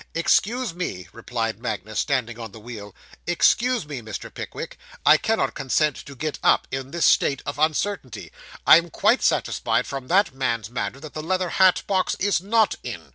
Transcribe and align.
'Excuse 0.15 0.73
me,' 0.73 1.07
replied 1.13 1.59
Magnus, 1.59 1.99
standing 1.99 2.39
on 2.39 2.51
the 2.51 2.59
wheel. 2.59 2.95
'Excuse 3.27 3.85
me, 3.85 4.01
Mr. 4.01 4.33
Pickwick. 4.33 4.79
I 5.05 5.17
cannot 5.17 5.53
consent 5.53 5.95
to 5.97 6.15
get 6.15 6.39
up, 6.41 6.67
in 6.71 6.89
this 6.89 7.05
state 7.05 7.43
of 7.45 7.59
uncertainty. 7.59 8.31
I 8.65 8.77
am 8.79 8.89
quite 8.89 9.21
satisfied 9.21 9.85
from 9.85 10.07
that 10.07 10.33
man's 10.33 10.71
manner, 10.71 10.99
that 11.01 11.13
the 11.13 11.21
leather 11.21 11.49
hat 11.49 11.83
box 11.85 12.15
is 12.15 12.41
not 12.41 12.73
in. 12.81 13.09